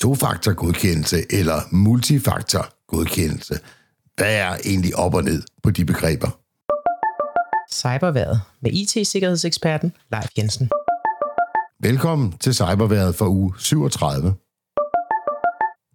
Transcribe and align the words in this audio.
tofaktorgodkendelse 0.00 1.16
eller 1.30 1.60
multifaktorgodkendelse. 1.70 3.58
Hvad 4.16 4.34
er 4.34 4.56
egentlig 4.64 4.96
op 4.96 5.14
og 5.14 5.24
ned 5.24 5.42
på 5.62 5.70
de 5.70 5.84
begreber? 5.84 6.28
Cyberværet 7.72 8.40
med 8.62 8.72
IT-sikkerhedseksperten 8.72 9.92
Leif 10.12 10.28
Jensen. 10.38 10.70
Velkommen 11.82 12.32
til 12.32 12.54
Cyberværet 12.54 13.14
for 13.14 13.26
uge 13.26 13.52
37. 13.58 14.34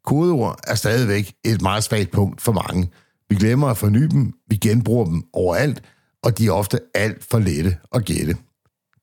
Kodeord 0.04 0.60
er 0.68 0.76
stadigvæk 0.76 1.34
et 1.44 1.62
meget 1.62 1.84
svagt 1.84 2.12
punkt 2.12 2.42
for 2.42 2.52
mange. 2.52 2.90
Vi 3.30 3.36
glemmer 3.36 3.68
at 3.68 3.78
forny 3.78 4.04
dem, 4.04 4.34
vi 4.48 4.56
genbruger 4.56 5.06
dem 5.06 5.24
overalt, 5.34 5.84
og 6.24 6.38
de 6.38 6.48
er 6.48 6.52
ofte 6.52 6.80
alt 6.94 7.24
for 7.24 7.40
lette 7.40 7.78
at 7.92 8.06
gætte. 8.06 8.36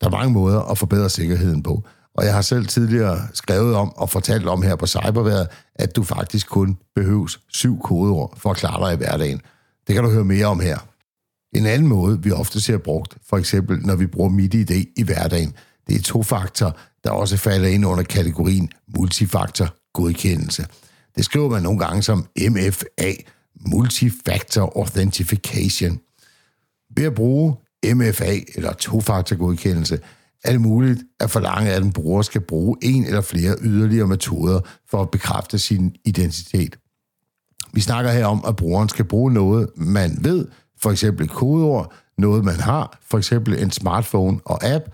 Der 0.01 0.07
er 0.07 0.11
mange 0.11 0.33
måder 0.33 0.61
at 0.61 0.77
forbedre 0.77 1.09
sikkerheden 1.09 1.63
på, 1.63 1.83
og 2.15 2.25
jeg 2.25 2.33
har 2.33 2.41
selv 2.41 2.65
tidligere 2.65 3.27
skrevet 3.33 3.75
om 3.75 3.93
og 3.95 4.09
fortalt 4.09 4.47
om 4.47 4.61
her 4.61 4.75
på 4.75 4.87
Cyberværet, 4.87 5.47
at 5.75 5.95
du 5.95 6.03
faktisk 6.03 6.49
kun 6.49 6.77
behøves 6.95 7.39
syv 7.49 7.79
kodeord 7.79 8.33
for 8.37 8.51
at 8.51 8.57
klare 8.57 8.85
dig 8.85 8.93
i 8.93 8.97
hverdagen. 8.97 9.41
Det 9.87 9.95
kan 9.95 10.03
du 10.03 10.09
høre 10.09 10.25
mere 10.25 10.45
om 10.45 10.59
her. 10.59 10.77
En 11.55 11.65
anden 11.65 11.87
måde, 11.87 12.23
vi 12.23 12.31
ofte 12.31 12.61
ser 12.61 12.77
brugt, 12.77 13.17
for 13.29 13.37
eksempel 13.37 13.79
når 13.85 13.95
vi 13.95 14.07
bruger 14.07 14.29
MIDI-ID 14.29 14.71
i 14.97 15.03
hverdagen, 15.03 15.53
det 15.87 15.95
er 15.95 16.01
to 16.01 16.23
faktor, 16.23 16.77
der 17.03 17.09
også 17.09 17.37
falder 17.37 17.67
ind 17.67 17.85
under 17.85 18.03
kategorien 18.03 18.69
multifaktor 18.97 19.75
godkendelse. 19.93 20.65
Det 21.15 21.25
skriver 21.25 21.49
man 21.49 21.63
nogle 21.63 21.79
gange 21.79 22.03
som 22.03 22.27
MFA, 22.49 23.13
Multifactor 23.59 24.73
Authentication. 24.75 25.99
Ved 26.95 27.05
at 27.05 27.15
bruge 27.15 27.55
MFA 27.93 28.39
eller 28.55 28.73
tofaktor 28.73 29.35
godkendelse, 29.35 29.99
er 30.43 30.51
det 30.51 30.61
muligt 30.61 31.03
at 31.19 31.31
forlange, 31.31 31.71
at 31.71 31.83
en 31.83 31.93
bruger 31.93 32.21
skal 32.21 32.41
bruge 32.41 32.77
en 32.81 33.05
eller 33.05 33.21
flere 33.21 33.55
yderligere 33.61 34.07
metoder 34.07 34.59
for 34.89 35.01
at 35.01 35.11
bekræfte 35.11 35.59
sin 35.59 35.95
identitet. 36.05 36.77
Vi 37.73 37.81
snakker 37.81 38.11
her 38.11 38.25
om, 38.25 38.43
at 38.47 38.55
brugeren 38.55 38.89
skal 38.89 39.05
bruge 39.05 39.33
noget, 39.33 39.69
man 39.75 40.17
ved, 40.21 40.47
for 40.81 40.91
eksempel 40.91 41.27
kodeord, 41.27 41.93
noget 42.17 42.43
man 42.45 42.59
har, 42.59 42.99
for 43.09 43.17
eksempel 43.17 43.61
en 43.61 43.71
smartphone 43.71 44.39
og 44.45 44.65
app, 44.65 44.85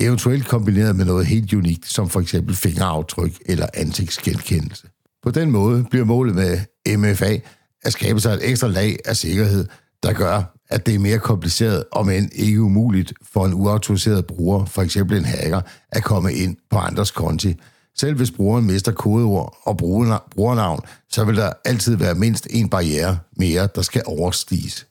eventuelt 0.00 0.48
kombineret 0.48 0.96
med 0.96 1.04
noget 1.04 1.26
helt 1.26 1.54
unikt, 1.54 1.86
som 1.86 2.08
for 2.08 2.20
eksempel 2.20 2.56
fingeraftryk 2.56 3.32
eller 3.46 3.66
ansigtsgenkendelse. 3.74 4.88
På 5.22 5.30
den 5.30 5.50
måde 5.50 5.86
bliver 5.90 6.04
målet 6.04 6.34
med 6.34 6.58
MFA 6.96 7.38
at 7.82 7.92
skabe 7.92 8.20
sig 8.20 8.34
et 8.34 8.50
ekstra 8.50 8.68
lag 8.68 8.96
af 9.04 9.16
sikkerhed, 9.16 9.66
der 10.02 10.12
gør, 10.12 10.53
at 10.74 10.86
det 10.86 10.94
er 10.94 10.98
mere 10.98 11.18
kompliceret, 11.18 11.84
om 11.92 12.10
end 12.10 12.30
ikke 12.32 12.62
umuligt 12.62 13.12
for 13.32 13.46
en 13.46 13.54
uautoriseret 13.54 14.26
bruger, 14.26 14.64
for 14.64 14.82
eksempel 14.82 15.18
en 15.18 15.24
hacker, 15.24 15.60
at 15.92 16.04
komme 16.04 16.32
ind 16.32 16.56
på 16.70 16.78
andres 16.78 17.10
konti. 17.10 17.54
Selv 17.96 18.16
hvis 18.16 18.30
brugeren 18.30 18.66
mister 18.66 18.92
kodeord 18.92 19.56
og 19.62 19.76
brugernavn, 20.30 20.80
så 21.10 21.24
vil 21.24 21.36
der 21.36 21.52
altid 21.64 21.96
være 21.96 22.14
mindst 22.14 22.46
en 22.50 22.68
barriere 22.68 23.18
mere, 23.36 23.68
der 23.74 23.82
skal 23.82 24.02
overstiges. 24.06 24.86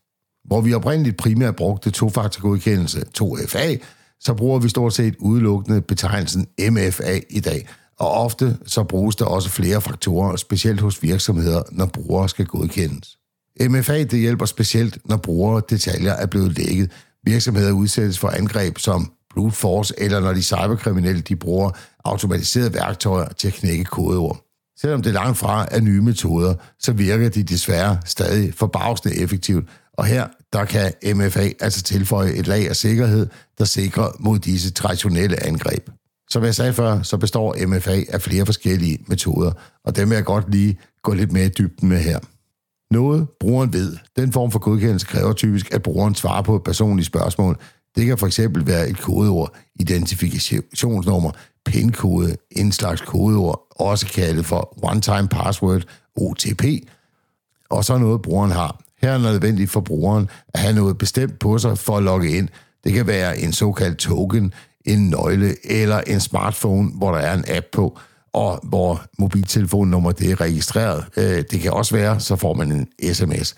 Hvor 0.46 0.62
vi 0.62 0.74
oprindeligt 0.74 1.18
primært 1.18 1.56
brugte 1.56 1.92
tofaktorgodkendelse 1.92 3.04
2FA, 3.22 3.78
så 4.20 4.34
bruger 4.34 4.60
vi 4.60 4.70
stort 4.70 4.94
set 4.94 5.16
udelukkende 5.20 5.82
betegnelsen 5.82 6.48
MFA 6.70 7.20
i 7.30 7.40
dag, 7.40 7.68
og 8.00 8.12
ofte 8.12 8.58
så 8.66 8.84
bruges 8.84 9.16
der 9.16 9.26
også 9.26 9.50
flere 9.50 9.82
faktorer, 9.82 10.36
specielt 10.36 10.82
hos 10.82 11.04
virksomheder, 11.04 11.64
når 11.72 11.86
brugere 11.86 12.30
skal 12.30 12.46
godkendes. 12.46 13.18
MFA 13.62 14.04
det 14.04 14.20
hjælper 14.20 14.46
specielt, 14.46 14.98
når 15.06 15.18
brugere 15.18 15.62
detaljer 15.70 16.12
er 16.12 16.26
blevet 16.26 16.58
lækket. 16.58 16.92
Virksomheder 17.26 17.72
udsættes 17.72 18.20
for 18.20 18.30
angreb 18.30 18.78
som 18.78 19.12
brute 19.34 19.56
force, 19.56 19.94
eller 19.98 20.20
når 20.20 20.34
de 20.34 20.44
cyberkriminelle 20.44 21.22
de 21.22 21.36
bruger 21.36 21.72
automatiserede 22.06 22.74
værktøjer 22.74 23.28
til 23.28 23.48
at 23.48 23.54
knække 23.54 23.84
kodeord. 23.84 24.46
Selvom 24.80 25.02
det 25.02 25.14
langt 25.14 25.38
fra 25.38 25.68
er 25.72 25.80
nye 25.80 26.02
metoder, 26.02 26.54
så 26.80 26.94
virker 26.94 27.30
de 27.30 27.44
desværre 27.44 27.98
stadig 28.06 28.54
forbavsende 28.54 29.16
effektivt, 29.16 29.70
og 29.94 30.06
her 30.06 30.28
der 30.54 30.66
kan 30.66 30.94
MFA 31.16 31.50
altså 31.60 31.84
tilføje 31.84 32.32
et 32.32 32.48
lag 32.48 32.70
af 32.70 32.76
sikkerhed, 32.76 33.28
der 33.58 33.66
sikrer 33.66 34.12
mod 34.20 34.40
disse 34.40 34.72
traditionelle 34.72 35.44
angreb. 35.44 35.90
Som 36.30 36.44
jeg 36.44 36.56
sagde 36.56 36.74
før, 36.74 37.02
så 37.02 37.18
består 37.18 37.56
MFA 37.68 38.04
af 38.10 38.22
flere 38.22 38.46
forskellige 38.46 39.00
metoder, 39.08 39.52
og 39.86 39.96
dem 39.96 40.10
vil 40.10 40.16
jeg 40.16 40.26
godt 40.26 40.52
lige 40.52 40.80
gå 41.04 41.14
lidt 41.14 41.32
mere 41.32 41.46
i 41.46 41.50
dybden 41.50 41.90
med 41.90 41.98
her. 41.98 42.20
Noget 42.94 43.28
brugeren 43.40 43.74
ved. 43.74 43.98
Den 44.16 44.32
form 44.32 44.52
for 44.52 44.60
godkendelse 44.60 45.08
kræver 45.08 45.34
typisk, 45.34 45.74
at 45.74 45.84
brugeren 45.84 46.16
svarer 46.16 46.42
på 46.42 46.56
et 46.56 46.64
personligt 46.64 47.08
spørgsmål. 47.08 47.58
Det 47.96 48.06
kan 48.06 48.18
for 48.18 48.28
eksempel 48.28 48.68
være 48.68 48.90
et 48.90 48.98
kodeord, 48.98 49.56
identifikationsnummer, 49.76 51.32
pindkode, 51.66 52.36
en 52.52 52.72
slags 52.72 53.02
kodeord, 53.02 53.68
også 53.76 54.08
kaldet 54.08 54.46
for 54.46 54.86
one-time 54.86 55.28
password, 55.28 55.84
OTP, 56.16 56.64
og 57.70 57.86
så 57.86 57.98
noget 57.98 58.22
brugeren 58.22 58.52
har. 58.52 58.82
Her 59.02 59.10
er 59.10 59.14
det 59.14 59.22
nødvendigt 59.22 59.72
for 59.72 59.82
brugeren 59.82 60.30
at 60.54 60.60
have 60.60 60.76
noget 60.76 60.98
bestemt 60.98 61.40
på 61.40 61.58
sig 61.58 61.78
for 61.78 61.98
at 61.98 62.04
logge 62.04 62.38
ind. 62.38 62.50
Det 62.84 62.94
kan 62.94 63.08
være 63.08 63.40
en 63.40 63.54
såkaldt 63.54 63.98
token, 63.98 64.54
en 64.86 65.10
nøgle 65.10 65.56
eller 65.72 66.02
en 66.02 66.20
smartphone, 66.20 66.90
hvor 66.90 67.12
der 67.12 67.20
er 67.20 67.34
en 67.34 67.46
app 67.48 67.66
på, 67.72 68.00
og 68.34 68.60
hvor 68.64 69.02
mobiltelefonnummer 69.20 70.12
det 70.12 70.32
er 70.32 70.42
registreret. 70.42 71.06
Øh, 71.18 71.44
det 71.52 71.60
kan 71.60 71.72
også 71.72 71.96
være, 71.96 72.20
så 72.20 72.36
får 72.36 72.54
man 72.54 72.72
en 72.72 73.14
sms. 73.14 73.56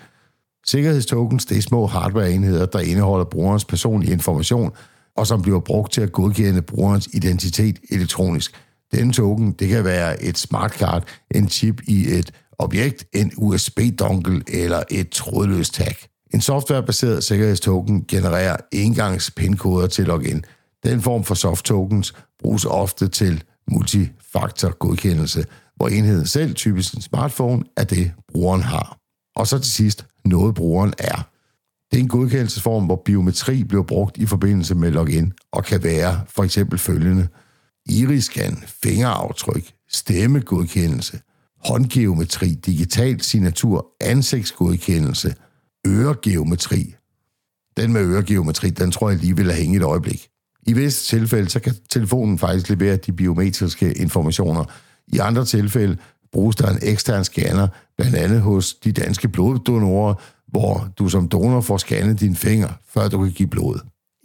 Sikkerhedstokens 0.66 1.46
det 1.46 1.58
er 1.58 1.62
små 1.62 1.86
hardwareenheder, 1.88 2.66
der 2.66 2.80
indeholder 2.80 3.26
brugerens 3.26 3.66
personlige 3.66 4.14
information, 4.14 4.72
og 5.18 5.28
som 5.28 5.42
bliver 5.42 5.60
brugt 5.60 5.94
til 5.94 6.02
at 6.02 6.12
godkende 6.12 6.62
brugerens 6.62 7.10
identitet 7.14 7.80
elektronisk. 7.92 8.52
Denne 8.94 9.14
token 9.14 9.52
det 9.52 9.70
kan 9.70 9.84
være 9.84 10.24
et 10.24 10.38
smartcard, 10.38 11.04
en 11.36 11.50
chip 11.50 11.82
i 11.88 12.08
et 12.08 12.32
objekt, 12.60 13.06
en 13.14 13.32
USB-dongle 13.38 14.42
eller 14.48 14.84
et 14.92 15.10
trådløst 15.10 15.74
tag. 15.74 15.96
En 16.34 16.42
softwarebaseret 16.42 17.24
sikkerhedstoken 17.24 18.06
genererer 18.08 18.58
engangs 18.72 19.32
pin-koder 19.32 19.88
til 19.88 20.06
login. 20.06 20.46
Den 20.84 21.02
form 21.02 21.24
for 21.24 21.36
soft 21.36 21.66
tokens 21.66 22.14
bruges 22.40 22.66
ofte 22.66 23.08
til 23.08 23.44
multifaktor 23.72 24.78
godkendelse, 24.78 25.46
hvor 25.76 25.88
enheden 25.88 26.28
selv, 26.28 26.56
typisk 26.56 26.94
en 26.94 27.02
smartphone, 27.02 27.64
er 27.78 27.84
det, 27.84 28.12
brugeren 28.32 28.62
har. 28.62 28.98
Og 29.36 29.48
så 29.48 29.60
til 29.60 29.72
sidst, 29.72 30.06
noget 30.26 30.56
brugeren 30.56 30.94
er. 30.98 31.30
Det 31.92 31.98
er 31.98 32.04
en 32.04 32.08
godkendelsesform, 32.10 32.86
hvor 32.86 33.02
biometri 33.06 33.64
bliver 33.64 33.84
brugt 33.84 34.18
i 34.18 34.26
forbindelse 34.26 34.76
med 34.76 34.92
login, 34.92 35.34
og 35.52 35.64
kan 35.64 35.84
være 35.84 36.22
for 36.28 36.44
eksempel 36.44 36.80
følgende. 36.80 37.28
Iriskan, 37.90 38.64
fingeraftryk, 38.84 39.74
stemmegodkendelse, 39.90 41.20
håndgeometri, 41.66 42.54
digital 42.54 43.22
signatur, 43.22 43.88
ansigtsgodkendelse, 44.02 45.36
øregeometri. 45.88 46.96
Den 47.78 47.94
med 47.94 48.02
øregeometri, 48.02 48.70
den 48.70 48.92
tror 48.92 49.10
jeg 49.10 49.20
lige 49.20 49.36
vil 49.36 49.52
have 49.52 49.62
hænge 49.62 49.78
et 49.78 49.84
øjeblik. 49.84 50.30
I 50.66 50.74
visse 50.74 51.06
tilfælde, 51.06 51.50
så 51.50 51.60
kan 51.60 51.76
telefonen 51.90 52.40
faktisk 52.40 52.70
levere 52.70 52.98
de 52.98 53.12
biometriske 53.12 53.94
informationer. 53.94 54.64
I 55.08 55.18
andre 55.18 55.46
tilfælde 55.46 55.98
bruges 56.34 56.56
der 56.56 56.70
en 56.70 56.80
ekstern 56.82 57.24
scanner, 57.24 57.68
blandt 57.98 58.16
andet 58.16 58.42
hos 58.42 58.74
de 58.74 58.92
danske 58.92 59.28
bloddonorer, 59.28 60.14
hvor 60.48 60.88
du 61.00 61.10
som 61.10 61.28
donor 61.28 61.62
får 61.62 61.78
scannet 61.78 62.20
dine 62.20 62.36
fingre, 62.36 62.74
før 62.94 63.08
du 63.08 63.24
kan 63.24 63.32
give 63.32 63.50
blod. 63.50 63.80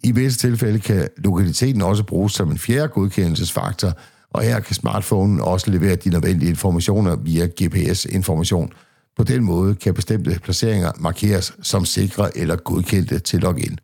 I 0.05 0.13
visse 0.13 0.39
tilfælde 0.39 0.79
kan 0.79 1.09
lokaliteten 1.17 1.83
også 1.83 2.05
bruges 2.05 2.33
som 2.33 2.51
en 2.51 2.59
fjerde 2.59 2.89
godkendelsesfaktor, 2.89 3.93
og 4.31 4.43
her 4.43 4.61
kan 4.61 4.75
smartphonen 4.75 5.41
også 5.41 5.71
levere 5.71 5.97
de 5.97 6.11
nødvendige 6.11 6.51
informationer 6.51 7.17
via 7.17 7.47
GPS-information. 7.47 8.73
På 9.17 9.25
den 9.25 9.45
måde 9.45 9.75
kan 9.75 9.95
bestemte 9.95 10.41
placeringer 10.43 10.93
markeres 10.99 11.55
som 11.63 11.85
sikre 11.85 12.39
eller 12.39 12.57
godkendte 12.57 13.19
til 13.19 13.41
login. 13.41 13.79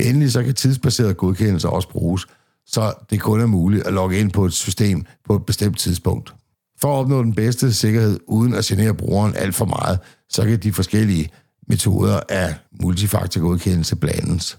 Endelig 0.00 0.32
så 0.32 0.42
kan 0.42 0.54
tidsbaseret 0.54 1.16
godkendelse 1.16 1.68
også 1.68 1.88
bruges, 1.88 2.26
så 2.66 2.92
det 3.10 3.20
kun 3.20 3.40
er 3.40 3.46
muligt 3.46 3.86
at 3.86 3.92
logge 3.92 4.18
ind 4.18 4.30
på 4.30 4.44
et 4.44 4.52
system 4.52 5.04
på 5.24 5.36
et 5.36 5.46
bestemt 5.46 5.78
tidspunkt. 5.78 6.34
For 6.80 6.94
at 6.94 6.98
opnå 6.98 7.22
den 7.22 7.34
bedste 7.34 7.72
sikkerhed 7.72 8.20
uden 8.26 8.54
at 8.54 8.64
genere 8.64 8.94
brugeren 8.94 9.34
alt 9.36 9.54
for 9.54 9.64
meget, 9.64 9.98
så 10.30 10.44
kan 10.44 10.58
de 10.58 10.72
forskellige 10.72 11.28
metoder 11.68 12.20
af 12.28 12.54
multifaktorgodkendelse 12.82 13.96
blandes. 13.96 14.58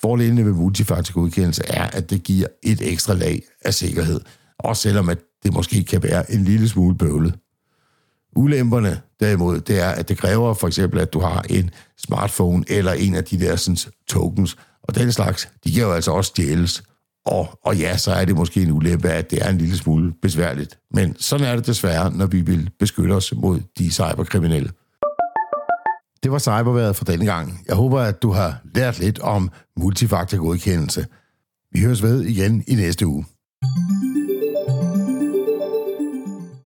Fordelene 0.00 0.44
ved 0.44 0.52
multifaktorgodkendelse 0.52 1.62
er, 1.66 1.84
at 1.84 2.10
det 2.10 2.22
giver 2.22 2.46
et 2.62 2.92
ekstra 2.92 3.14
lag 3.14 3.42
af 3.64 3.74
sikkerhed, 3.74 4.20
også 4.58 4.82
selvom 4.82 5.08
at 5.08 5.18
det 5.42 5.52
måske 5.52 5.84
kan 5.84 6.02
være 6.02 6.32
en 6.32 6.44
lille 6.44 6.68
smule 6.68 6.96
bøvlet. 6.98 7.34
Ulemperne 8.36 9.00
derimod, 9.20 9.60
det 9.60 9.80
er, 9.80 9.88
at 9.88 10.08
det 10.08 10.18
kræver 10.18 10.54
for 10.54 10.66
eksempel, 10.66 11.00
at 11.00 11.12
du 11.12 11.20
har 11.20 11.44
en 11.50 11.70
smartphone 12.06 12.64
eller 12.68 12.92
en 12.92 13.14
af 13.14 13.24
de 13.24 13.40
der 13.40 13.56
sådan, 13.56 13.76
tokens, 14.08 14.56
og 14.82 14.94
den 14.94 15.12
slags, 15.12 15.48
de 15.64 15.72
kan 15.72 15.82
jo 15.82 15.92
altså 15.92 16.10
også 16.10 16.28
stjæles. 16.28 16.82
Og, 17.26 17.58
og 17.64 17.76
ja, 17.76 17.96
så 17.96 18.12
er 18.12 18.24
det 18.24 18.36
måske 18.36 18.62
en 18.62 18.72
ulempe, 18.72 19.08
at 19.08 19.30
det 19.30 19.42
er 19.42 19.50
en 19.50 19.58
lille 19.58 19.76
smule 19.76 20.12
besværligt. 20.22 20.78
Men 20.94 21.16
sådan 21.18 21.46
er 21.46 21.56
det 21.56 21.66
desværre, 21.66 22.10
når 22.10 22.26
vi 22.26 22.40
vil 22.40 22.70
beskytte 22.78 23.12
os 23.12 23.32
mod 23.36 23.60
de 23.78 23.90
cyberkriminelle. 23.90 24.70
Det 26.22 26.32
var 26.32 26.38
cyberværet 26.38 26.96
for 26.96 27.04
denne 27.04 27.24
gang. 27.24 27.60
Jeg 27.68 27.76
håber, 27.76 28.00
at 28.00 28.22
du 28.22 28.30
har 28.30 28.60
lært 28.74 28.98
lidt 28.98 29.18
om 29.18 29.50
multifaktorgodkendelse. 29.76 31.06
Vi 31.72 31.80
høres 31.80 32.02
ved 32.02 32.22
igen 32.22 32.64
i 32.66 32.74
næste 32.74 33.06
uge. 33.06 33.24